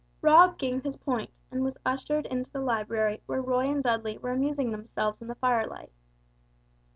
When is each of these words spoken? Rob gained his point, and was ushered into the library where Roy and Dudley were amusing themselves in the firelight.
Rob 0.23 0.57
gained 0.57 0.83
his 0.83 0.97
point, 0.97 1.29
and 1.51 1.61
was 1.63 1.77
ushered 1.85 2.25
into 2.25 2.49
the 2.49 2.59
library 2.59 3.21
where 3.27 3.39
Roy 3.39 3.69
and 3.69 3.83
Dudley 3.83 4.17
were 4.17 4.31
amusing 4.31 4.71
themselves 4.71 5.21
in 5.21 5.27
the 5.27 5.35
firelight. 5.35 5.91